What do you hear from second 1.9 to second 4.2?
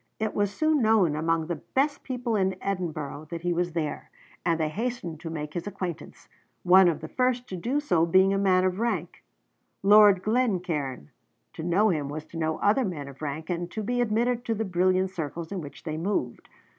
people in Edinburgh that he was there,